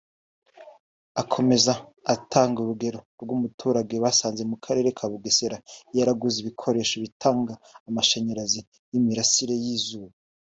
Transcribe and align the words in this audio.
Akomeza 1.21 1.73
atanga 2.13 2.57
urugero 2.59 2.99
rw’umuturage 3.21 3.95
basanze 4.03 4.41
mu 4.51 4.57
Karere 4.65 4.89
ka 4.97 5.05
Bugesera 5.11 5.57
yaraguze 5.97 6.37
ibikoresho 6.39 6.95
bitanga 7.05 7.53
amashanyarazi 7.89 8.59
y’imirasire 8.93 9.53
y’izuba 9.63 10.13